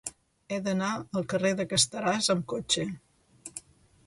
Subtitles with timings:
[0.47, 0.87] He d'anar
[1.21, 2.89] al carrer de Casteràs amb cotxe.